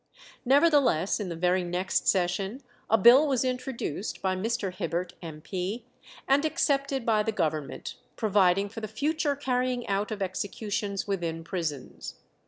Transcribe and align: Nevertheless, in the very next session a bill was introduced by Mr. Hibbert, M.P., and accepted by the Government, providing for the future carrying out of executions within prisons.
Nevertheless, 0.45 1.19
in 1.19 1.29
the 1.29 1.35
very 1.35 1.63
next 1.63 2.07
session 2.07 2.63
a 2.89 2.97
bill 2.97 3.27
was 3.27 3.45
introduced 3.45 4.19
by 4.19 4.35
Mr. 4.35 4.73
Hibbert, 4.73 5.13
M.P., 5.21 5.85
and 6.27 6.43
accepted 6.43 7.05
by 7.05 7.21
the 7.21 7.31
Government, 7.31 7.93
providing 8.15 8.67
for 8.67 8.79
the 8.81 8.87
future 8.87 9.35
carrying 9.35 9.87
out 9.87 10.09
of 10.09 10.23
executions 10.23 11.05
within 11.05 11.43
prisons. 11.43 12.15